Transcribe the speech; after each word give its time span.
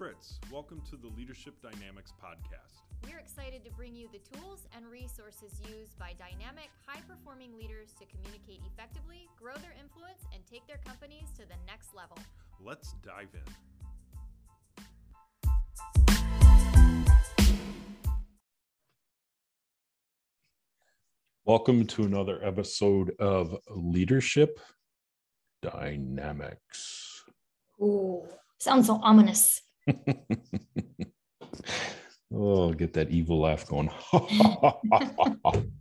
Fritz. 0.00 0.40
Welcome 0.50 0.80
to 0.88 0.96
the 0.96 1.08
Leadership 1.08 1.60
Dynamics 1.60 2.14
Podcast. 2.24 2.80
We're 3.06 3.18
excited 3.18 3.62
to 3.66 3.70
bring 3.72 3.94
you 3.94 4.08
the 4.10 4.20
tools 4.34 4.66
and 4.74 4.86
resources 4.90 5.60
used 5.68 5.98
by 5.98 6.14
dynamic, 6.18 6.70
high 6.86 7.02
performing 7.06 7.54
leaders 7.54 7.92
to 7.98 8.06
communicate 8.06 8.62
effectively, 8.72 9.28
grow 9.38 9.52
their 9.56 9.74
influence, 9.78 10.24
and 10.32 10.42
take 10.50 10.66
their 10.66 10.78
companies 10.86 11.28
to 11.36 11.42
the 11.42 11.56
next 11.66 11.94
level. 11.94 12.16
Let's 12.64 12.94
dive 13.04 13.28
in. 13.34 13.42
Welcome 21.44 21.86
to 21.88 22.04
another 22.04 22.42
episode 22.42 23.12
of 23.18 23.54
Leadership 23.68 24.60
Dynamics. 25.60 27.22
Ooh, 27.82 28.26
sounds 28.56 28.86
so 28.86 28.98
ominous. 29.02 29.60
oh, 32.34 32.72
get 32.72 32.94
that 32.94 33.10
evil 33.10 33.40
laugh 33.40 33.66
going. 33.66 33.90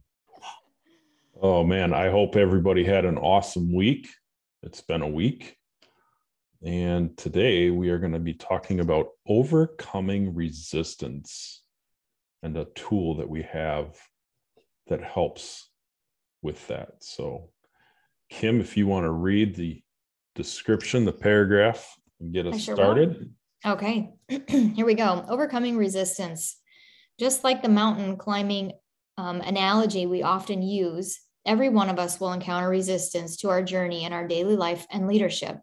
oh 1.41 1.63
man, 1.63 1.93
I 1.93 2.09
hope 2.09 2.35
everybody 2.35 2.83
had 2.83 3.05
an 3.05 3.17
awesome 3.17 3.73
week. 3.73 4.09
It's 4.63 4.81
been 4.81 5.01
a 5.01 5.07
week. 5.07 5.55
And 6.63 7.17
today 7.17 7.69
we 7.69 7.89
are 7.89 7.99
going 7.99 8.11
to 8.11 8.19
be 8.19 8.33
talking 8.33 8.81
about 8.81 9.07
overcoming 9.27 10.35
resistance 10.35 11.63
and 12.43 12.57
a 12.57 12.65
tool 12.75 13.15
that 13.15 13.29
we 13.29 13.43
have 13.43 13.95
that 14.87 15.01
helps 15.01 15.69
with 16.41 16.67
that. 16.67 16.95
So, 16.99 17.51
Kim, 18.29 18.59
if 18.59 18.75
you 18.75 18.87
want 18.87 19.05
to 19.05 19.11
read 19.11 19.55
the 19.55 19.81
description, 20.35 21.05
the 21.05 21.13
paragraph, 21.13 21.95
and 22.19 22.33
get 22.33 22.45
us 22.45 22.63
sure 22.63 22.75
started. 22.75 23.19
Will. 23.19 23.27
Okay, 23.65 24.13
here 24.47 24.85
we 24.85 24.93
go. 24.93 25.25
Overcoming 25.27 25.77
resistance. 25.77 26.57
Just 27.19 27.43
like 27.43 27.61
the 27.61 27.69
mountain 27.69 28.15
climbing 28.15 28.71
um, 29.17 29.41
analogy 29.41 30.05
we 30.05 30.23
often 30.23 30.61
use, 30.61 31.19
every 31.45 31.67
one 31.67 31.89
of 31.89 31.99
us 31.99 32.19
will 32.19 32.31
encounter 32.31 32.69
resistance 32.69 33.35
to 33.37 33.49
our 33.49 33.61
journey 33.61 34.05
in 34.05 34.13
our 34.13 34.25
daily 34.25 34.55
life 34.55 34.87
and 34.91 35.07
leadership. 35.07 35.59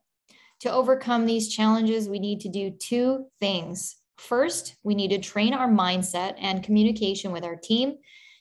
To 0.61 0.73
overcome 0.73 1.25
these 1.25 1.49
challenges, 1.49 2.09
we 2.09 2.19
need 2.19 2.41
to 2.41 2.51
do 2.51 2.71
two 2.71 3.27
things. 3.41 3.97
First, 4.19 4.77
we 4.83 4.95
need 4.95 5.09
to 5.09 5.19
train 5.19 5.55
our 5.55 5.69
mindset 5.69 6.35
and 6.39 6.63
communication 6.63 7.33
with 7.33 7.45
our 7.45 7.57
team 7.57 7.97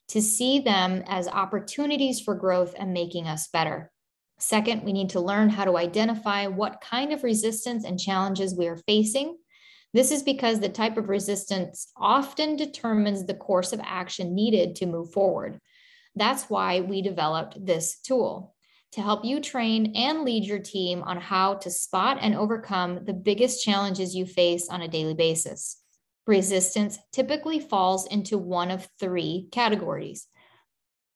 to 0.09 0.21
see 0.21 0.59
them 0.59 1.03
as 1.07 1.27
opportunities 1.27 2.19
for 2.19 2.35
growth 2.35 2.75
and 2.77 2.93
making 2.93 3.27
us 3.27 3.47
better. 3.47 3.91
Second, 4.37 4.83
we 4.83 4.93
need 4.93 5.09
to 5.11 5.19
learn 5.19 5.49
how 5.49 5.65
to 5.65 5.77
identify 5.77 6.47
what 6.47 6.81
kind 6.81 7.13
of 7.13 7.23
resistance 7.23 7.85
and 7.85 7.99
challenges 7.99 8.55
we 8.55 8.67
are 8.67 8.77
facing. 8.85 9.37
This 9.95 10.11
is 10.11 10.23
because 10.23 10.59
the 10.59 10.67
type 10.67 10.97
of 10.97 11.07
resistance 11.07 11.89
often 11.95 12.57
determines 12.57 13.23
the 13.23 13.33
course 13.33 13.71
of 13.71 13.79
action 13.81 14.35
needed 14.35 14.75
to 14.75 14.85
move 14.85 15.13
forward. 15.13 15.57
That's 16.17 16.49
why 16.49 16.81
we 16.81 17.01
developed 17.01 17.65
this 17.65 18.01
tool 18.01 18.53
to 18.91 19.01
help 19.01 19.23
you 19.23 19.39
train 19.39 19.93
and 19.95 20.25
lead 20.25 20.43
your 20.43 20.59
team 20.59 21.01
on 21.03 21.21
how 21.21 21.53
to 21.53 21.71
spot 21.71 22.17
and 22.19 22.35
overcome 22.35 23.05
the 23.05 23.13
biggest 23.13 23.63
challenges 23.63 24.13
you 24.13 24.25
face 24.25 24.67
on 24.67 24.81
a 24.81 24.89
daily 24.89 25.13
basis 25.13 25.81
resistance 26.27 26.97
typically 27.13 27.61
falls 27.61 28.05
into 28.07 28.37
one 28.37 28.71
of 28.71 28.89
three 28.99 29.47
categories 29.53 30.27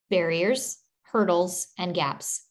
barriers, 0.10 0.78
hurdles, 1.02 1.68
and 1.78 1.94
gaps. 1.94 2.46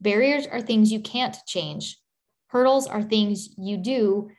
Barriers 0.00 0.46
are 0.46 0.62
things 0.62 0.90
you 0.90 1.00
can't 1.00 1.36
change, 1.46 1.98
hurdles 2.46 2.86
are 2.86 3.02
things 3.02 3.50
you 3.58 3.76
do 3.76 4.30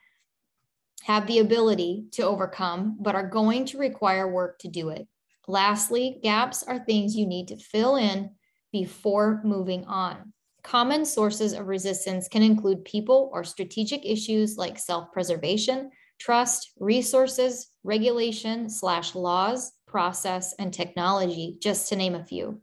have 1.08 1.26
the 1.26 1.40
ability 1.40 2.04
to 2.12 2.22
overcome, 2.22 2.98
but 3.00 3.16
are 3.16 3.30
going 3.30 3.64
to 3.64 3.78
require 3.78 4.30
work 4.30 4.60
to 4.60 4.68
do 4.68 4.90
it. 4.90 5.08
Lastly, 5.48 6.20
gaps 6.22 6.64
are 6.64 6.80
things 6.80 7.16
you 7.16 7.26
need 7.26 7.48
to 7.48 7.56
fill 7.56 7.96
in 7.96 8.32
before 8.74 9.40
moving 9.46 9.86
on. 9.86 10.34
Common 10.64 11.06
sources 11.06 11.54
of 11.54 11.68
resistance 11.68 12.28
can 12.28 12.44
include 12.44 12.84
people 12.84 13.30
or 13.32 13.46
strategic 13.46 14.06
issues 14.06 14.58
like 14.58 14.78
self 14.78 15.14
preservation, 15.14 15.92
trust, 16.20 16.74
resources, 16.78 17.72
regulation 17.86 18.70
slash 18.70 19.16
laws, 19.16 19.72
process, 19.86 20.54
and 20.60 20.74
technology, 20.74 21.56
just 21.62 21.88
to 21.88 21.96
name 21.96 22.16
a 22.16 22.26
few. 22.26 22.60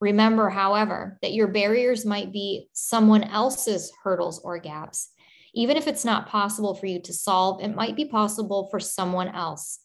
Remember, 0.00 0.50
however, 0.50 1.16
that 1.22 1.32
your 1.32 1.46
barriers 1.46 2.04
might 2.04 2.32
be 2.32 2.70
someone 2.72 3.22
else's 3.22 3.92
hurdles 4.02 4.40
or 4.40 4.58
gaps. 4.58 5.10
Even 5.58 5.76
if 5.76 5.88
it's 5.88 6.04
not 6.04 6.28
possible 6.28 6.72
for 6.72 6.86
you 6.86 7.00
to 7.00 7.12
solve, 7.12 7.60
it 7.60 7.74
might 7.74 7.96
be 7.96 8.04
possible 8.04 8.68
for 8.70 8.78
someone 8.78 9.26
else. 9.26 9.80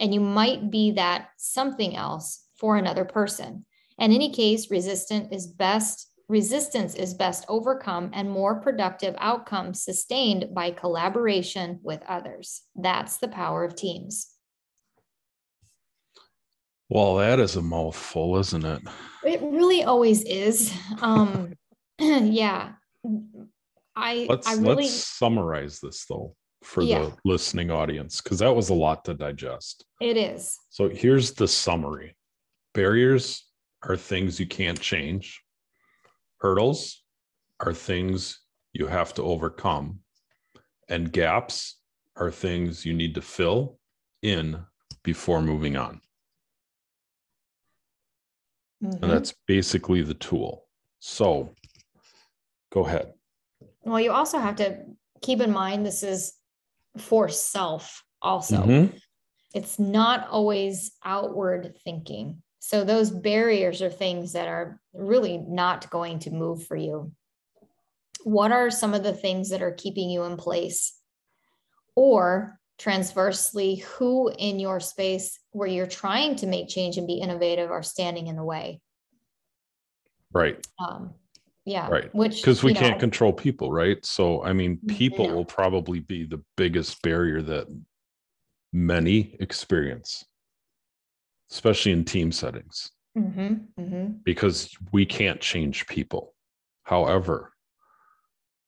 And 0.00 0.14
you 0.14 0.20
might 0.20 0.70
be 0.70 0.92
that 0.92 1.28
something 1.36 1.94
else 1.94 2.46
for 2.56 2.78
another 2.78 3.04
person. 3.04 3.66
In 3.98 4.10
any 4.10 4.32
case, 4.32 4.70
resistant 4.70 5.30
is 5.30 5.46
best 5.46 6.06
resistance 6.30 6.94
is 6.94 7.12
best 7.12 7.44
overcome 7.46 8.10
and 8.14 8.30
more 8.30 8.60
productive 8.60 9.14
outcomes 9.18 9.82
sustained 9.82 10.46
by 10.54 10.70
collaboration 10.70 11.78
with 11.82 12.02
others. 12.08 12.62
That's 12.74 13.18
the 13.18 13.28
power 13.28 13.64
of 13.64 13.76
teams. 13.76 14.30
Well, 16.88 17.16
that 17.16 17.38
is 17.38 17.54
a 17.56 17.60
mouthful, 17.60 18.38
isn't 18.38 18.64
it? 18.64 18.80
It 19.24 19.42
really 19.42 19.84
always 19.84 20.22
is. 20.22 20.72
Um, 21.02 21.52
yeah. 21.98 22.72
I 23.98 24.26
let's 24.28 24.46
I 24.46 24.54
really, 24.54 24.84
let's 24.84 24.94
summarize 24.94 25.80
this 25.80 26.06
though 26.06 26.34
for 26.62 26.82
yeah. 26.82 27.00
the 27.00 27.16
listening 27.24 27.70
audience 27.70 28.20
because 28.20 28.38
that 28.38 28.54
was 28.54 28.70
a 28.70 28.74
lot 28.74 29.04
to 29.04 29.14
digest. 29.14 29.84
It 30.00 30.16
is. 30.16 30.58
So 30.70 30.88
here's 30.88 31.32
the 31.32 31.48
summary. 31.48 32.16
Barriers 32.74 33.44
are 33.82 33.96
things 33.96 34.40
you 34.40 34.46
can't 34.46 34.80
change 34.80 35.42
hurdles 36.38 37.02
are 37.60 37.74
things 37.74 38.40
you 38.72 38.86
have 38.86 39.12
to 39.14 39.22
overcome, 39.22 40.00
and 40.88 41.12
gaps 41.12 41.78
are 42.16 42.30
things 42.30 42.84
you 42.84 42.94
need 42.94 43.14
to 43.14 43.22
fill 43.22 43.78
in 44.22 44.60
before 45.02 45.42
moving 45.42 45.76
on. 45.76 46.00
Mm-hmm. 48.82 49.02
And 49.02 49.12
that's 49.12 49.34
basically 49.46 50.02
the 50.02 50.14
tool. 50.14 50.64
So 51.00 51.54
go 52.72 52.84
ahead. 52.84 53.12
Well, 53.88 54.00
you 54.00 54.12
also 54.12 54.38
have 54.38 54.56
to 54.56 54.82
keep 55.22 55.40
in 55.40 55.50
mind 55.50 55.84
this 55.86 56.02
is 56.02 56.34
for 56.98 57.28
self, 57.28 58.04
also. 58.20 58.56
Mm-hmm. 58.56 58.96
It's 59.54 59.78
not 59.78 60.28
always 60.28 60.92
outward 61.04 61.74
thinking. 61.84 62.42
So 62.58 62.84
those 62.84 63.10
barriers 63.10 63.80
are 63.80 63.90
things 63.90 64.34
that 64.34 64.46
are 64.46 64.78
really 64.92 65.38
not 65.38 65.88
going 65.88 66.18
to 66.20 66.30
move 66.30 66.66
for 66.66 66.76
you. 66.76 67.12
What 68.24 68.52
are 68.52 68.70
some 68.70 68.92
of 68.92 69.02
the 69.02 69.14
things 69.14 69.48
that 69.50 69.62
are 69.62 69.72
keeping 69.72 70.10
you 70.10 70.24
in 70.24 70.36
place? 70.36 70.94
Or 71.96 72.60
transversely, 72.76 73.76
who 73.76 74.30
in 74.38 74.60
your 74.60 74.80
space 74.80 75.40
where 75.52 75.68
you're 75.68 75.86
trying 75.86 76.36
to 76.36 76.46
make 76.46 76.68
change 76.68 76.98
and 76.98 77.06
be 77.06 77.14
innovative 77.14 77.70
are 77.70 77.82
standing 77.82 78.26
in 78.26 78.36
the 78.36 78.44
way? 78.44 78.80
Right. 80.32 80.64
Um, 80.78 81.14
yeah. 81.68 81.88
Right. 81.88 82.14
Which 82.14 82.36
because 82.36 82.62
we 82.62 82.74
can't 82.74 82.96
know, 82.96 83.00
control 83.00 83.32
people, 83.32 83.70
right? 83.70 84.04
So 84.04 84.42
I 84.44 84.52
mean, 84.52 84.78
people 84.88 85.28
will 85.28 85.44
probably 85.44 86.00
be 86.00 86.24
the 86.24 86.42
biggest 86.56 87.02
barrier 87.02 87.42
that 87.42 87.66
many 88.72 89.36
experience 89.40 90.24
especially 91.50 91.92
in 91.92 92.04
team 92.04 92.32
settings, 92.32 92.90
mm-hmm, 93.16 93.54
mm-hmm. 93.80 94.12
because 94.24 94.76
we 94.92 95.06
can't 95.06 95.40
change 95.40 95.86
people. 95.86 96.34
However, 96.84 97.52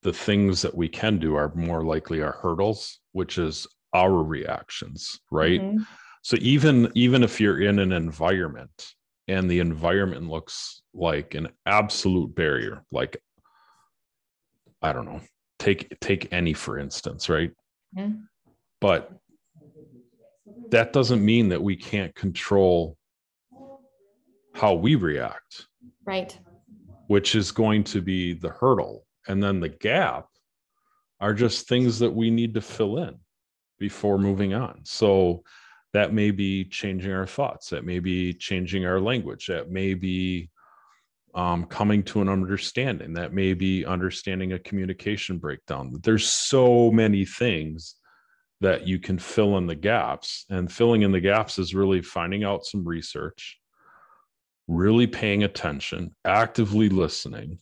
the 0.03 0.13
things 0.13 0.63
that 0.63 0.75
we 0.75 0.89
can 0.89 1.19
do 1.19 1.37
are 1.37 1.53
more 1.55 1.85
likely 1.85 2.23
our 2.23 2.33
hurdles, 2.33 3.01
which 3.13 3.39
is 3.39 3.67
our 3.93 4.23
reactions, 4.23 5.21
right? 5.31 5.61
Mm-hmm. 5.61 5.83
So 6.23 6.37
even 6.41 6.91
even 6.95 7.23
if 7.23 7.41
you're 7.41 7.63
in 7.63 7.79
an 7.79 7.93
environment 7.93 8.95
and 9.31 9.49
the 9.49 9.61
environment 9.61 10.29
looks 10.29 10.83
like 10.93 11.35
an 11.35 11.49
absolute 11.65 12.35
barrier, 12.35 12.85
like 12.91 13.17
I 14.83 14.93
don't 14.93 15.07
know, 15.07 15.21
take 15.59 15.99
take 16.01 16.33
any 16.33 16.53
for 16.53 16.79
instance, 16.79 17.29
right? 17.29 17.53
Mm-hmm. 17.97 18.23
But 18.81 19.13
that 20.71 20.93
doesn't 20.93 21.25
mean 21.25 21.49
that 21.51 21.63
we 21.63 21.77
can't 21.77 22.15
control 22.15 22.97
how 24.55 24.75
we 24.75 24.97
react. 24.97 25.67
Right. 26.05 26.37
Which 27.07 27.35
is 27.35 27.53
going 27.53 27.85
to 27.85 28.01
be 28.01 28.35
the 28.35 28.51
hurdle. 28.51 29.07
And 29.29 29.43
then 29.43 29.61
the 29.61 29.69
gap 29.69 30.27
are 31.21 31.35
just 31.35 31.69
things 31.69 31.99
that 32.01 32.11
we 32.11 32.31
need 32.31 32.55
to 32.55 32.61
fill 32.61 32.99
in 32.99 33.17
before 33.79 34.19
moving 34.19 34.55
on. 34.55 34.81
So 34.85 35.45
that 35.93 36.13
may 36.13 36.31
be 36.31 36.65
changing 36.65 37.13
our 37.13 37.27
thoughts, 37.27 37.71
that 37.71 37.85
may 37.85 37.99
be 37.99 38.33
changing 38.33 38.87
our 38.87 39.01
language, 39.01 39.47
that 39.47 39.71
may 39.71 39.95
be 39.95 40.51
um, 41.35 41.65
coming 41.65 42.03
to 42.05 42.21
an 42.21 42.29
understanding, 42.29 43.13
that 43.15 43.33
may 43.33 43.55
be 43.55 43.85
understanding 43.85 44.53
a 44.53 44.59
communication 44.59 45.39
breakdown. 45.39 45.93
There's 46.03 46.29
so 46.29 46.91
many 46.91 47.25
things 47.25 47.97
that 48.61 48.87
you 48.87 48.99
can 48.99 49.19
fill 49.19 49.57
in 49.59 49.67
the 49.67 49.75
gaps. 49.75 50.45
And 50.51 50.71
filling 50.71 51.03
in 51.03 51.13
the 51.13 51.21
gaps 51.21 51.59
is 51.59 51.75
really 51.75 52.03
finding 52.03 52.45
out 52.45 52.67
some 52.67 52.87
research, 52.87 53.59
really 54.69 55.07
paying 55.07 55.45
attention, 55.45 56.15
actively 56.25 56.89
listening, 56.89 57.59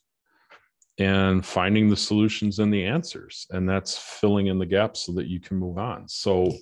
and 0.98 1.46
finding 1.46 1.88
the 1.88 1.96
solutions 1.96 2.58
and 2.58 2.74
the 2.74 2.84
answers. 2.84 3.46
And 3.50 3.68
that's 3.68 3.96
filling 3.96 4.48
in 4.48 4.58
the 4.58 4.66
gaps 4.66 5.06
so 5.06 5.12
that 5.12 5.28
you 5.28 5.40
can 5.40 5.56
move 5.56 5.78
on. 5.78 6.08
So, 6.08 6.52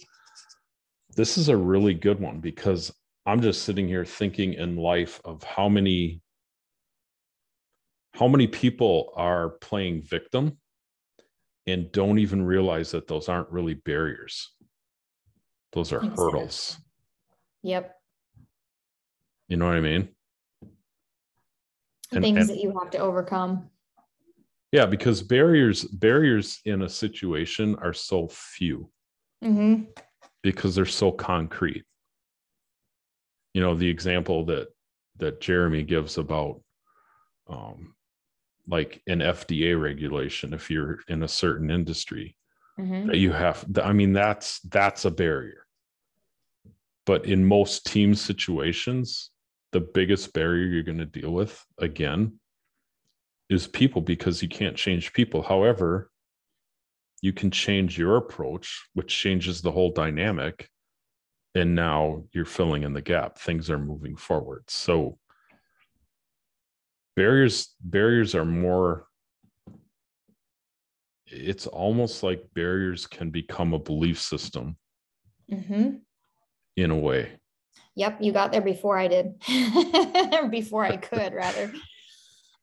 this 1.17 1.39
is 1.39 1.49
a 1.49 1.57
really 1.57 1.95
good 1.95 2.21
one 2.21 2.41
because 2.41 2.93
I'm 3.25 3.41
just 3.41 3.63
sitting 3.63 3.89
here 3.89 4.05
thinking 4.05 4.53
in 4.53 4.77
life 4.77 5.21
of 5.25 5.43
how 5.43 5.69
many 5.69 6.21
how 8.13 8.29
many 8.29 8.47
people 8.47 9.13
are 9.17 9.51
playing 9.61 10.03
victim 10.03 10.57
and 11.67 11.91
don't 11.93 12.19
even 12.19 12.45
realize 12.45 12.93
that 12.93 13.07
those 13.09 13.29
aren't 13.29 13.51
really 13.51 13.75
barriers. 13.75 14.55
Those 15.73 15.93
are 15.93 15.99
exactly. 15.99 16.25
hurdles. 16.25 16.77
Yep. 17.63 17.95
You 19.49 19.57
know 19.59 19.67
what 19.67 19.77
I 19.77 19.81
mean? 19.81 20.09
And, 22.13 22.23
Things 22.23 22.39
and, 22.39 22.49
that 22.49 22.59
you 22.59 22.79
have 22.79 22.91
to 22.93 22.99
overcome. 22.99 23.69
Yeah, 24.73 24.87
because 24.87 25.23
barriers 25.23 25.85
barriers 25.85 26.61
in 26.65 26.83
a 26.83 26.89
situation 26.89 27.77
are 27.83 27.93
so 27.93 28.29
few. 28.29 28.91
Mm-hmm. 29.43 29.85
Because 30.55 30.75
they're 30.75 30.87
so 30.87 31.13
concrete. 31.13 31.85
You 33.55 33.63
know, 33.63 33.75
the 33.75 33.89
example 33.89 34.45
that 34.47 34.69
that 35.19 35.41
Jeremy 35.41 35.83
gives 35.83 36.19
about 36.19 36.61
um, 37.49 37.95
like 38.69 39.03
an 39.07 39.21
FDA 39.21 39.81
regulation 39.81 40.53
if 40.53 40.71
you're 40.71 40.99
in 41.09 41.23
a 41.23 41.29
certain 41.29 41.71
industry 41.71 42.37
mm-hmm. 42.79 43.09
that 43.09 43.17
you 43.17 43.33
have 43.33 43.65
I 43.83 43.93
mean 43.93 44.13
that's 44.13 44.61
that's 44.61 45.05
a 45.05 45.11
barrier. 45.11 45.67
But 47.05 47.27
in 47.27 47.45
most 47.45 47.87
team 47.87 48.15
situations, 48.15 49.31
the 49.73 49.81
biggest 49.81 50.33
barrier 50.33 50.67
you're 50.67 50.83
going 50.83 50.99
to 50.99 51.05
deal 51.07 51.33
with 51.33 51.65
again 51.79 52.41
is 53.49 53.69
people 53.69 54.03
because 54.03 54.43
you 54.43 54.49
can't 54.49 54.77
change 54.77 55.13
people. 55.13 55.43
However, 55.43 56.11
you 57.23 57.33
can 57.33 57.51
change 57.51 57.99
your 57.99 58.17
approach, 58.17 58.89
which 58.95 59.09
changes 59.09 59.63
the 59.63 59.73
whole 59.73 59.91
dynamic. 59.91 60.69
And 61.55 61.75
now 61.75 62.25
you're 62.33 62.45
filling 62.45 62.83
in 62.83 62.93
the 62.93 63.01
gap. 63.01 63.39
Things 63.39 63.71
are 63.71 63.79
moving 63.79 64.17
forward. 64.17 64.65
So 64.69 65.19
barriers 67.17 67.75
barriers 67.81 68.35
are 68.35 68.45
more 68.45 69.07
it's 71.27 71.67
almost 71.67 72.23
like 72.23 72.45
barriers 72.55 73.07
can 73.07 73.31
become 73.31 73.73
a 73.73 73.79
belief 73.79 74.21
system 74.21 74.77
mm-hmm. 75.51 75.97
in 76.77 76.91
a 76.91 76.97
way 76.97 77.33
yep 77.95 78.19
you 78.21 78.33
got 78.33 78.53
there 78.53 78.61
before 78.61 78.99
i 78.99 79.09
did 79.09 79.35
before 80.51 80.85
i 80.85 80.97
could 80.97 81.33
rather 81.33 81.73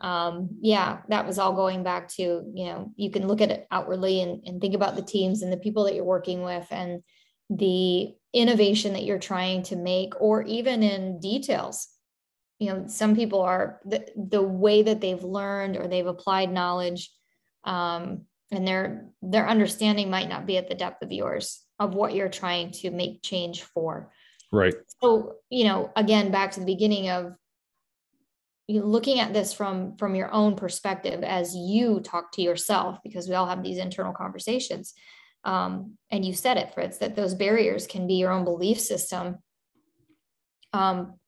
um, 0.03 0.49
yeah 0.61 0.99
that 1.07 1.25
was 1.25 1.39
all 1.39 1.53
going 1.53 1.81
back 1.81 2.07
to 2.09 2.43
you 2.53 2.65
know 2.65 2.91
you 2.95 3.09
can 3.09 3.27
look 3.27 3.41
at 3.41 3.51
it 3.51 3.65
outwardly 3.71 4.21
and, 4.21 4.43
and 4.45 4.61
think 4.61 4.75
about 4.75 4.95
the 4.95 5.01
teams 5.01 5.41
and 5.41 5.51
the 5.51 5.57
people 5.57 5.85
that 5.85 5.95
you're 5.95 6.03
working 6.03 6.43
with 6.43 6.67
and 6.69 7.01
the 7.49 8.13
innovation 8.33 8.93
that 8.93 9.03
you're 9.03 9.19
trying 9.19 9.63
to 9.63 9.75
make 9.75 10.19
or 10.19 10.41
even 10.43 10.83
in 10.83 11.19
details. 11.19 11.87
You 12.59 12.69
know 12.69 12.83
some 12.87 13.15
people 13.15 13.41
are 13.41 13.79
the, 13.85 14.05
the 14.15 14.41
way 14.41 14.83
that 14.83 15.01
they've 15.01 15.23
learned 15.23 15.77
or 15.77 15.87
they've 15.87 16.05
applied 16.05 16.51
knowledge 16.51 17.11
um, 17.63 18.21
and 18.51 18.67
their 18.67 19.09
their 19.21 19.47
understanding 19.47 20.09
might 20.09 20.29
not 20.29 20.45
be 20.45 20.57
at 20.57 20.69
the 20.69 20.75
depth 20.75 21.03
of 21.03 21.11
yours 21.11 21.61
of 21.79 21.95
what 21.95 22.13
you're 22.13 22.29
trying 22.29 22.71
to 22.71 22.91
make 22.91 23.21
change 23.21 23.63
for. 23.63 24.11
Right. 24.51 24.75
So 25.01 25.35
you 25.49 25.65
know 25.65 25.91
again 25.95 26.31
back 26.31 26.51
to 26.51 26.59
the 26.59 26.65
beginning 26.65 27.09
of 27.09 27.33
looking 28.69 29.19
at 29.19 29.33
this 29.33 29.53
from 29.53 29.97
from 29.97 30.15
your 30.15 30.31
own 30.31 30.55
perspective 30.55 31.23
as 31.23 31.55
you 31.55 31.99
talk 31.99 32.31
to 32.31 32.41
yourself 32.41 32.99
because 33.03 33.27
we 33.27 33.35
all 33.35 33.45
have 33.45 33.61
these 33.61 33.77
internal 33.77 34.13
conversations 34.13 34.93
um, 35.43 35.97
and 36.11 36.23
you 36.23 36.33
said 36.33 36.57
it 36.57 36.73
fritz 36.73 36.97
that 36.99 37.15
those 37.15 37.35
barriers 37.35 37.85
can 37.85 38.07
be 38.07 38.13
your 38.13 38.31
own 38.31 38.45
belief 38.45 38.79
system 38.79 39.37
um, 40.73 41.19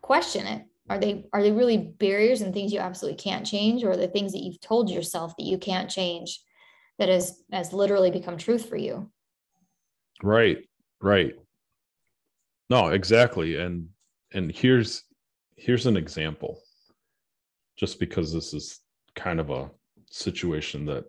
question 0.00 0.46
it. 0.46 0.64
Are 0.88 0.98
they 0.98 1.26
are 1.32 1.42
they 1.42 1.50
really 1.50 1.78
barriers 1.78 2.42
and 2.42 2.54
things 2.54 2.72
you 2.72 2.78
absolutely 2.78 3.18
can't 3.18 3.44
change 3.44 3.82
or 3.82 3.96
the 3.96 4.06
things 4.06 4.32
that 4.32 4.42
you've 4.42 4.60
told 4.60 4.88
yourself 4.88 5.36
that 5.36 5.44
you 5.44 5.58
can't 5.58 5.90
change 5.90 6.40
that 6.98 7.08
has 7.08 7.42
has 7.52 7.72
literally 7.72 8.12
become 8.12 8.36
truth 8.36 8.68
for 8.68 8.76
you? 8.76 9.10
Right 10.22 10.58
right. 11.00 11.34
No 12.70 12.88
exactly 12.88 13.56
and 13.56 13.88
and 14.32 14.52
here's 14.52 15.02
here's 15.56 15.86
an 15.86 15.96
example 15.96 16.60
just 17.76 18.00
because 18.00 18.32
this 18.32 18.54
is 18.54 18.80
kind 19.14 19.40
of 19.40 19.50
a 19.50 19.70
situation 20.10 20.86
that 20.86 21.04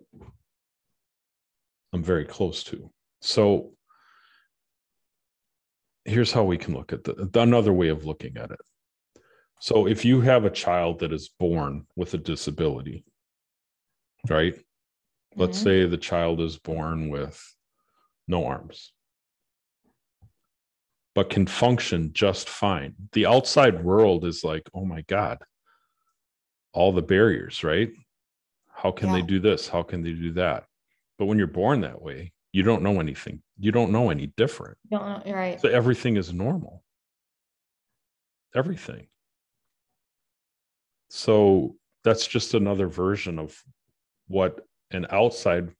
i'm 1.94 2.04
very 2.04 2.26
close 2.26 2.64
to 2.64 2.90
so 3.22 3.72
here's 6.06 6.32
how 6.32 6.44
we 6.44 6.58
can 6.58 6.74
look 6.74 6.94
at 6.94 7.04
the 7.04 7.30
another 7.36 7.74
way 7.74 7.90
of 7.90 8.06
looking 8.06 8.38
at 8.38 8.52
it 8.52 8.60
so 9.60 9.88
if 9.88 10.06
you 10.06 10.22
have 10.22 10.46
a 10.46 10.52
child 10.52 11.00
that 11.00 11.12
is 11.12 11.30
born 11.30 11.88
with 11.96 12.14
a 12.14 12.18
disability, 12.18 13.04
right? 14.30 14.54
Mm-hmm. 14.54 15.42
Let's 15.42 15.60
say 15.60 15.86
the 15.86 15.98
child 15.98 16.42
is 16.42 16.58
born 16.58 17.10
with 17.10 17.42
no 18.28 18.46
arms, 18.46 18.92
but 21.16 21.30
can 21.30 21.48
function 21.48 22.12
just 22.14 22.50
fine. 22.50 22.94
The 23.14 23.26
outside 23.26 23.84
world 23.84 24.26
is 24.26 24.44
like, 24.44 24.70
oh 24.74 24.86
my 24.86 25.02
God, 25.02 25.40
all 26.78 26.92
the 26.92 27.02
barriers, 27.02 27.64
right? 27.64 27.92
How 28.70 28.92
can 28.92 29.10
yeah. 29.10 29.16
they 29.16 29.22
do 29.24 29.40
this? 29.40 29.68
How 29.68 29.82
can 29.82 30.04
they 30.04 30.12
do 30.12 30.32
that? 30.34 30.66
But 31.18 31.26
when 31.26 31.40
you're 31.40 31.48
born 31.48 31.82
that 31.82 32.00
way, 32.00 32.34
you 32.52 32.62
don't 32.62 32.84
know 32.84 33.00
anything. 33.00 33.42
You 33.58 33.72
don't 33.72 33.92
know 33.92 34.12
any 34.12 34.28
different. 34.38 34.78
You 34.84 35.00
don't 35.00 35.26
know, 35.26 35.34
right. 35.34 35.60
So 35.60 35.70
everything 35.70 36.18
is 36.18 36.32
normal. 36.32 36.84
Everything. 38.56 39.08
So 41.10 41.76
that's 42.04 42.28
just 42.28 42.54
another 42.54 42.88
version 42.88 43.40
of 43.40 43.60
what 44.28 44.60
an 44.92 45.08
outside 45.10 45.72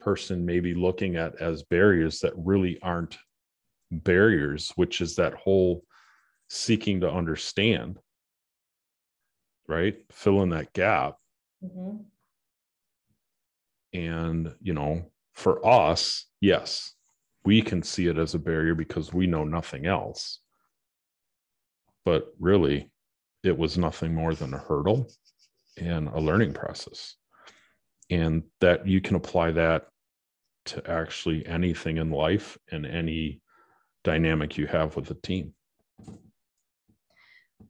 person 0.00 0.44
may 0.44 0.58
be 0.58 0.74
looking 0.74 1.14
at 1.14 1.40
as 1.40 1.62
barriers 1.62 2.18
that 2.20 2.32
really 2.36 2.80
aren't 2.82 3.16
barriers, 3.92 4.72
which 4.74 5.00
is 5.00 5.14
that 5.16 5.34
whole 5.34 5.84
seeking 6.48 7.00
to 7.02 7.08
understand, 7.08 8.00
right? 9.70 9.96
Fill 10.12 10.42
in 10.42 10.50
that 10.50 10.72
gap. 10.72 11.16
Mm-hmm. 11.64 12.02
And, 13.92 14.54
you 14.60 14.74
know, 14.74 15.10
for 15.32 15.64
us, 15.66 16.26
yes, 16.40 16.94
we 17.44 17.62
can 17.62 17.82
see 17.82 18.06
it 18.06 18.18
as 18.18 18.34
a 18.34 18.38
barrier 18.38 18.74
because 18.74 19.12
we 19.12 19.26
know 19.26 19.44
nothing 19.44 19.86
else. 19.86 20.40
But 22.04 22.34
really, 22.38 22.90
it 23.42 23.56
was 23.56 23.78
nothing 23.78 24.14
more 24.14 24.34
than 24.34 24.52
a 24.52 24.58
hurdle 24.58 25.08
and 25.78 26.08
a 26.08 26.20
learning 26.20 26.52
process. 26.52 27.16
And 28.10 28.42
that 28.60 28.86
you 28.86 29.00
can 29.00 29.16
apply 29.16 29.52
that 29.52 29.86
to 30.66 30.90
actually 30.90 31.46
anything 31.46 31.96
in 31.96 32.10
life 32.10 32.58
and 32.70 32.84
any 32.84 33.40
dynamic 34.04 34.58
you 34.58 34.66
have 34.66 34.96
with 34.96 35.10
a 35.10 35.14
team. 35.14 35.54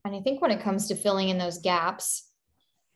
And 0.05 0.15
I 0.15 0.21
think 0.21 0.41
when 0.41 0.51
it 0.51 0.61
comes 0.61 0.87
to 0.87 0.95
filling 0.95 1.29
in 1.29 1.37
those 1.37 1.59
gaps, 1.59 2.29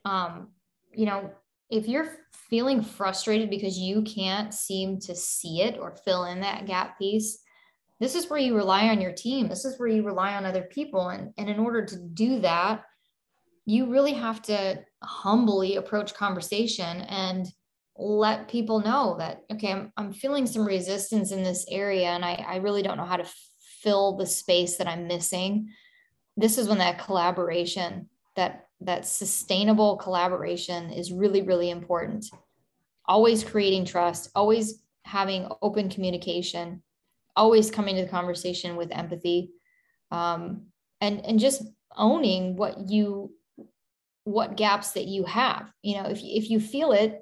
um, 0.05 0.49
you 0.93 1.05
know, 1.05 1.31
if 1.69 1.87
you're 1.87 2.17
feeling 2.49 2.81
frustrated 2.83 3.49
because 3.49 3.77
you 3.77 4.03
can't 4.03 4.53
seem 4.53 4.99
to 5.01 5.15
see 5.15 5.61
it 5.61 5.77
or 5.79 5.97
fill 6.05 6.25
in 6.25 6.41
that 6.41 6.65
gap 6.65 6.97
piece, 6.97 7.39
this 7.99 8.15
is 8.15 8.29
where 8.29 8.39
you 8.39 8.55
rely 8.55 8.89
on 8.89 9.01
your 9.01 9.13
team. 9.13 9.47
This 9.47 9.65
is 9.65 9.79
where 9.79 9.87
you 9.87 10.03
rely 10.03 10.35
on 10.35 10.45
other 10.45 10.63
people. 10.63 11.09
And, 11.09 11.31
and 11.37 11.49
in 11.49 11.59
order 11.59 11.85
to 11.85 11.97
do 12.13 12.39
that 12.39 12.83
you 13.65 13.91
really 13.91 14.13
have 14.13 14.41
to 14.43 14.79
humbly 15.03 15.75
approach 15.75 16.13
conversation 16.13 17.01
and 17.01 17.47
let 17.97 18.47
people 18.47 18.79
know 18.79 19.15
that 19.17 19.41
okay 19.51 19.71
i'm, 19.71 19.91
I'm 19.97 20.13
feeling 20.13 20.45
some 20.45 20.65
resistance 20.65 21.31
in 21.31 21.43
this 21.43 21.65
area 21.69 22.09
and 22.09 22.23
I, 22.23 22.45
I 22.47 22.55
really 22.57 22.83
don't 22.83 22.97
know 22.97 23.05
how 23.05 23.17
to 23.17 23.29
fill 23.81 24.17
the 24.17 24.25
space 24.25 24.77
that 24.77 24.87
i'm 24.87 25.07
missing 25.07 25.69
this 26.37 26.57
is 26.57 26.67
when 26.67 26.79
that 26.79 26.99
collaboration 26.99 28.09
that 28.35 28.67
that 28.81 29.05
sustainable 29.05 29.97
collaboration 29.97 30.91
is 30.91 31.11
really 31.11 31.41
really 31.41 31.69
important. 31.69 32.25
Always 33.05 33.43
creating 33.43 33.85
trust 33.85 34.29
always 34.35 34.81
having 35.03 35.47
open 35.61 35.89
communication 35.89 36.81
always 37.35 37.69
coming 37.69 37.95
to 37.95 38.01
the 38.01 38.07
conversation 38.07 38.75
with 38.75 38.91
empathy 38.91 39.51
um, 40.11 40.67
and 41.01 41.25
and 41.25 41.39
just 41.39 41.63
owning 41.95 42.55
what 42.55 42.89
you 42.89 43.31
what 44.23 44.57
gaps 44.57 44.91
that 44.91 45.05
you 45.05 45.23
have. 45.23 45.71
You 45.81 45.97
know 45.97 46.09
if, 46.09 46.19
if 46.21 46.49
you 46.49 46.59
feel 46.59 46.91
it 46.91 47.21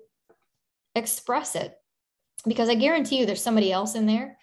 express 0.95 1.55
it. 1.55 1.75
Because 2.45 2.69
I 2.69 2.75
guarantee 2.75 3.19
you 3.19 3.25
there's 3.25 3.41
somebody 3.41 3.71
else 3.71 3.95
in 3.95 4.05
there 4.05 4.37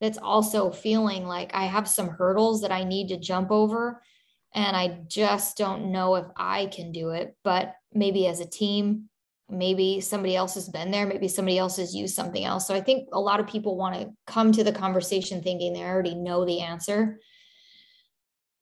that's 0.00 0.18
also 0.18 0.70
feeling 0.70 1.24
like 1.24 1.54
I 1.54 1.64
have 1.64 1.88
some 1.88 2.08
hurdles 2.08 2.62
that 2.62 2.72
I 2.72 2.84
need 2.84 3.08
to 3.08 3.16
jump 3.16 3.50
over 3.50 4.02
and 4.54 4.76
I 4.76 5.00
just 5.08 5.56
don't 5.56 5.92
know 5.92 6.14
if 6.16 6.26
I 6.36 6.66
can 6.66 6.92
do 6.92 7.10
it. 7.10 7.36
But 7.42 7.74
maybe 7.92 8.26
as 8.26 8.40
a 8.40 8.48
team, 8.48 9.08
maybe 9.48 10.00
somebody 10.00 10.36
else 10.36 10.54
has 10.54 10.68
been 10.68 10.90
there, 10.90 11.06
maybe 11.06 11.28
somebody 11.28 11.58
else 11.58 11.76
has 11.76 11.94
used 11.94 12.14
something 12.14 12.44
else. 12.44 12.66
So 12.66 12.74
I 12.74 12.80
think 12.80 13.08
a 13.12 13.20
lot 13.20 13.40
of 13.40 13.46
people 13.46 13.76
want 13.76 13.94
to 13.96 14.10
come 14.26 14.52
to 14.52 14.64
the 14.64 14.72
conversation 14.72 15.42
thinking 15.42 15.72
they 15.72 15.82
already 15.82 16.14
know 16.14 16.44
the 16.44 16.60
answer. 16.60 17.18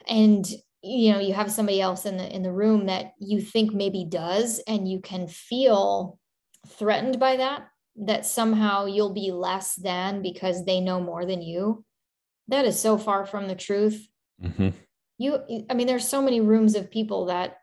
And 0.09 0.47
you 0.85 1.13
know, 1.13 1.21
you 1.21 1.33
have 1.33 1.53
somebody 1.53 1.81
else 1.81 2.07
in 2.07 2.17
the 2.17 2.35
in 2.35 2.43
the 2.43 2.53
room 2.53 2.87
that 2.87 3.13
you 3.21 3.41
think 3.41 3.73
maybe 3.73 4.05
does 4.05 4.61
and 4.67 4.89
you 4.89 5.01
can 5.01 5.29
feel 5.29 6.19
threatened 6.67 7.21
by 7.21 7.37
that 7.37 7.69
that 7.97 8.27
somehow 8.27 8.87
you'll 8.87 9.13
be 9.13 9.31
less 9.31 9.75
than 9.75 10.23
because 10.23 10.65
they 10.65 10.81
know 10.81 11.01
more 11.01 11.27
than 11.27 11.43
you. 11.43 11.85
That 12.49 12.65
is 12.65 12.79
so 12.79 12.99
far 12.99 13.27
from 13.27 13.49
the 13.49 13.55
truth. 13.55 14.09
Mm-hmm. 14.43 14.71
You, 15.23 15.65
I 15.71 15.75
mean, 15.75 15.87
there's 15.87 16.09
so 16.09 16.21
many 16.21 16.41
rooms 16.41 16.75
of 16.75 16.91
people 16.91 17.27
that 17.27 17.59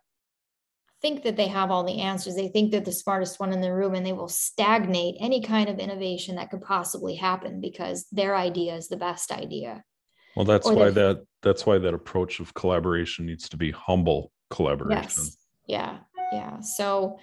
think 1.02 1.24
that 1.24 1.36
they 1.36 1.48
have 1.48 1.72
all 1.72 1.84
the 1.84 2.00
answers. 2.00 2.36
They 2.36 2.48
think 2.48 2.72
they're 2.72 2.80
the 2.80 2.92
smartest 2.92 3.40
one 3.40 3.52
in 3.52 3.62
the 3.62 3.74
room 3.74 3.96
and 3.96 4.06
they 4.06 4.14
will 4.14 4.30
stagnate 4.30 5.16
any 5.20 5.42
kind 5.42 5.70
of 5.70 5.78
innovation 5.78 6.36
that 6.36 6.52
could 6.52 6.62
possibly 6.62 7.16
happen 7.16 7.60
because 7.60 8.08
their 8.12 8.36
idea 8.36 8.76
is 8.76 8.88
the 8.88 8.98
best 8.98 9.32
idea. 9.32 9.84
Well, 10.36 10.46
that's 10.46 10.68
or 10.68 10.76
why 10.76 10.90
that 10.92 11.26
that's 11.42 11.66
why 11.66 11.80
that 11.80 11.94
approach 11.94 12.40
of 12.40 12.54
collaboration 12.54 13.26
needs 13.26 13.50
to 13.50 13.58
be 13.58 13.72
humble 13.72 14.32
collaboration. 14.50 15.24
Yes. 15.26 15.38
Yeah. 15.68 15.98
Yeah. 16.32 16.62
So 16.62 17.20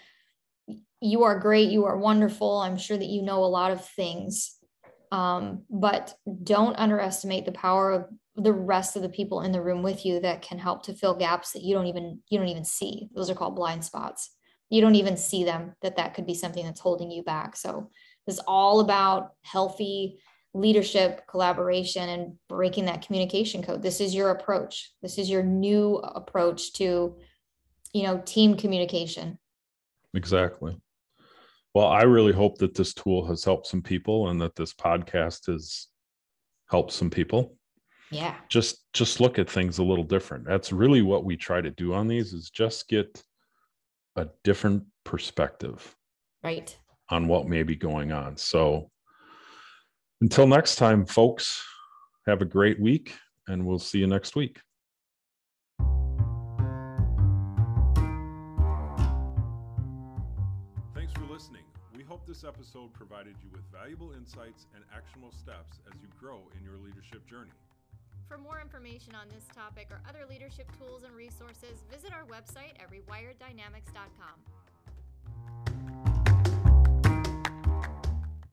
you 1.00 1.24
are 1.24 1.38
great. 1.38 1.70
You 1.70 1.84
are 1.86 1.96
wonderful. 1.96 2.58
I'm 2.58 2.76
sure 2.76 2.96
that 2.96 3.06
you 3.08 3.22
know 3.22 3.44
a 3.44 3.46
lot 3.46 3.70
of 3.70 3.84
things. 3.84 4.56
Um, 5.12 5.62
but 5.70 6.14
don't 6.42 6.76
underestimate 6.76 7.46
the 7.46 7.52
power 7.52 7.92
of 7.92 8.06
the 8.36 8.52
rest 8.52 8.96
of 8.96 9.02
the 9.02 9.08
people 9.08 9.40
in 9.40 9.52
the 9.52 9.62
room 9.62 9.82
with 9.82 10.04
you 10.04 10.20
that 10.20 10.42
can 10.42 10.58
help 10.58 10.82
to 10.84 10.94
fill 10.94 11.14
gaps 11.14 11.52
that 11.52 11.62
you 11.62 11.74
don't 11.74 11.86
even 11.86 12.20
you 12.28 12.38
don't 12.38 12.48
even 12.48 12.64
see. 12.64 13.08
Those 13.14 13.30
are 13.30 13.34
called 13.34 13.56
blind 13.56 13.84
spots. 13.84 14.30
You 14.68 14.80
don't 14.80 14.96
even 14.96 15.16
see 15.16 15.44
them 15.44 15.74
that 15.82 15.96
that 15.96 16.14
could 16.14 16.26
be 16.26 16.34
something 16.34 16.64
that's 16.64 16.80
holding 16.80 17.10
you 17.10 17.22
back. 17.22 17.56
So 17.56 17.90
this 18.26 18.36
is 18.36 18.42
all 18.46 18.80
about 18.80 19.32
healthy 19.42 20.18
leadership 20.52 21.22
collaboration 21.28 22.08
and 22.08 22.34
breaking 22.48 22.86
that 22.86 23.06
communication 23.06 23.62
code. 23.62 23.82
This 23.82 24.00
is 24.00 24.14
your 24.14 24.30
approach. 24.30 24.92
This 25.02 25.18
is 25.18 25.30
your 25.30 25.42
new 25.42 25.96
approach 25.96 26.74
to 26.74 27.16
you 27.92 28.02
know 28.02 28.22
team 28.26 28.56
communication. 28.56 29.38
Exactly. 30.14 30.76
Well 31.74 31.86
i 31.88 32.02
really 32.02 32.32
hope 32.32 32.58
that 32.58 32.74
this 32.74 32.92
tool 32.92 33.26
has 33.26 33.44
helped 33.44 33.66
some 33.66 33.82
people 33.82 34.28
and 34.28 34.40
that 34.40 34.56
this 34.56 34.74
podcast 34.74 35.46
has 35.46 35.88
helped 36.68 36.92
some 36.92 37.10
people 37.10 37.56
yeah. 38.10 38.36
just 38.48 38.84
just 38.92 39.20
look 39.20 39.38
at 39.38 39.50
things 39.50 39.78
a 39.78 39.84
little 39.84 40.04
different. 40.04 40.46
That's 40.46 40.72
really 40.72 41.02
what 41.02 41.25
we 41.25 41.36
try 41.36 41.60
to 41.60 41.70
do 41.70 41.92
on 41.94 42.08
these 42.08 42.32
is 42.32 42.50
just 42.50 42.88
get 42.88 43.22
a 44.16 44.28
different 44.44 44.84
perspective 45.04 45.94
right. 46.42 46.76
on 47.10 47.28
what 47.28 47.48
may 47.48 47.62
be 47.62 47.76
going 47.76 48.12
on. 48.12 48.36
So 48.36 48.90
until 50.20 50.46
next 50.46 50.76
time 50.76 51.04
folks 51.04 51.62
have 52.26 52.42
a 52.42 52.46
great 52.46 52.80
week 52.80 53.14
and 53.48 53.64
we'll 53.64 53.78
see 53.78 53.98
you 53.98 54.06
next 54.06 54.34
week. 54.34 54.58
Thanks 60.94 61.12
for 61.12 61.26
listening. 61.30 61.62
We 61.94 62.02
hope 62.02 62.26
this 62.26 62.44
episode 62.44 62.94
provided 62.94 63.34
you 63.42 63.50
with 63.52 63.62
valuable 63.70 64.12
insights 64.12 64.66
and 64.75 64.82
actionable 64.96 65.32
steps 65.32 65.80
as 65.92 66.00
you 66.00 66.08
grow 66.18 66.40
in 66.56 66.64
your 66.64 66.78
leadership 66.78 67.28
journey 67.28 67.50
for 68.28 68.38
more 68.38 68.61
information 68.61 69.14
on 69.14 69.28
this 69.33 69.45
topic 69.54 69.88
or 69.90 70.00
other 70.09 70.26
leadership 70.28 70.66
tools 70.78 71.02
and 71.04 71.14
resources, 71.14 71.85
visit 71.90 72.12
our 72.12 72.25
website 72.25 72.75
at 72.83 72.90
rewireddynamics.com. 72.90 74.55